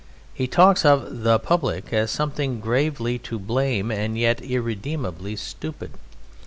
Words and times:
He 0.33 0.47
talks 0.47 0.83
of 0.83 1.19
"The 1.21 1.37
Public" 1.37 1.93
as 1.93 2.09
something 2.09 2.59
gravely 2.59 3.19
to 3.19 3.37
blame 3.37 3.91
and 3.91 4.17
yet 4.17 4.41
irredeemably 4.41 5.35
stupid. 5.35 5.91